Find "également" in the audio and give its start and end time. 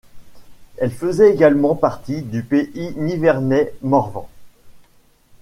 1.31-1.75